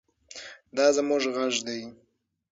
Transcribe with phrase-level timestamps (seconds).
[0.75, 1.81] دا زموږ غږ دی.